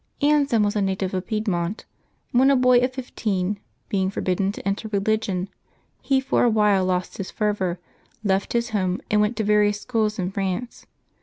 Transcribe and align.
HysELM 0.19 0.63
was 0.63 0.75
a 0.75 0.81
native 0.81 1.13
of 1.13 1.27
Piedmont. 1.27 1.85
When 2.31 2.49
a 2.49 2.55
boy 2.55 2.79
of 2.79 2.91
fifteen, 2.91 3.59
being 3.87 4.09
forbidden 4.09 4.51
to 4.53 4.67
enter 4.67 4.87
religion, 4.87 5.47
he 6.01 6.19
for 6.19 6.43
a 6.43 6.49
while 6.49 6.85
lost 6.85 7.17
his 7.19 7.29
fervor, 7.29 7.77
left 8.23 8.53
his 8.53 8.71
home, 8.71 8.99
and 9.11 9.21
went 9.21 9.35
to 9.37 9.43
yarious 9.43 9.79
schools 9.79 10.17
in 10.17 10.31
France. 10.31 10.87